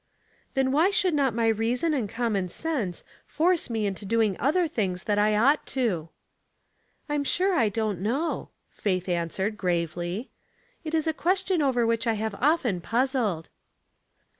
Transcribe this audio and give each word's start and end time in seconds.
*' 0.29 0.53
Then 0.55 0.71
why 0.71 0.89
eko'ald 0.89 1.13
not 1.13 1.35
my 1.35 1.45
reason 1.47 1.93
and 1.93 2.09
common 2.09 2.49
sense 2.49 3.03
fore© 3.29 3.69
me 3.69 3.85
into 3.85 4.03
doing 4.03 4.35
other 4.39 4.67
things 4.67 5.03
that 5.03 5.19
I 5.19 5.35
ought 5.37 5.67
to?"" 5.77 6.09
I'm 7.07 7.23
sure 7.23 7.53
I 7.53 7.69
don't 7.69 7.99
know," 7.99 8.49
Faith 8.71 9.07
answered, 9.07 9.59
gravely. 9.59 10.31
"It 10.83 10.95
is 10.95 11.05
a 11.05 11.13
question 11.13 11.61
over 11.61 11.85
which 11.85 12.07
I 12.07 12.13
have 12.13 12.33
often 12.39 12.81
puzzled." 12.81 13.49